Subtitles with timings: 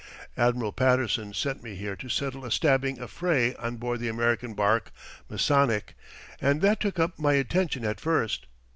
[0.35, 4.91] Admiral Patterson sent me here to settle a stabbing affray on board the American barque
[5.29, 5.93] Masonic,
[6.41, 8.47] and that took up my attention at first.